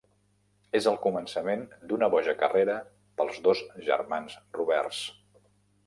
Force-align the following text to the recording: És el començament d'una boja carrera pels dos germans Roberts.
És 0.79 0.85
el 0.91 0.95
començament 1.03 1.61
d'una 1.91 2.09
boja 2.15 2.35
carrera 2.41 2.79
pels 3.21 3.39
dos 3.49 3.63
germans 3.91 4.43
Roberts. 4.61 5.05